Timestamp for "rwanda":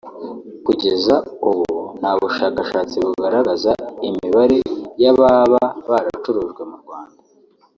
6.83-7.19